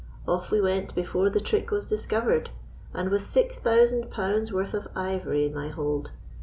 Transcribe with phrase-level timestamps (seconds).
[0.27, 2.49] Off we went before the trick was discovered,
[2.91, 6.09] and with six thousand pounds' worth of ivory in my hold.